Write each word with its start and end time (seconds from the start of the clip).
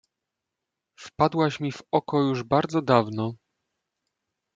Wpadłaś 0.95 1.59
mi 1.59 1.71
w 1.71 1.83
oko 1.91 2.21
już 2.21 2.43
bardzo 2.43 2.81
dawno. 2.81 3.33